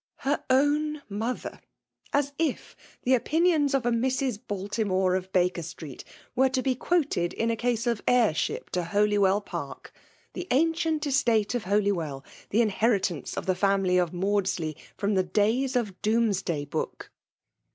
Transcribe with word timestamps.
*'." 0.05 0.11
Her 0.27 0.43
oicn 0.49 1.03
mother 1.09 1.61
!"—As 2.11 2.33
if 2.39 2.75
the 3.03 3.13
opinions 3.13 3.75
of 3.75 3.85
a 3.85 3.91
Mrs. 3.91 4.39
Baltimore 4.47 5.13
of 5.13 5.31
Baker 5.31 5.61
street 5.61 6.03
were 6.35 6.49
to 6.49 6.63
be 6.63 6.73
quoted 6.73 7.33
in 7.33 7.51
a 7.51 7.55
case 7.55 7.85
of 7.85 8.01
heirship 8.07 8.71
to 8.71 8.83
Holywell 8.85 9.41
Park; 9.41 9.93
the 10.33 10.47
ancient 10.49 11.05
estate 11.05 11.53
of 11.53 11.65
Holywell,— 11.65 12.23
the 12.49 12.61
inherit 12.63 13.11
ance 13.11 13.37
of 13.37 13.45
the 13.45 13.53
family 13.53 13.99
of 13.99 14.11
Maudsley, 14.11 14.75
from 14.97 15.13
the 15.13 15.21
days 15.21 15.75
of 15.75 16.01
Domesday 16.01 16.65
book 16.65 17.11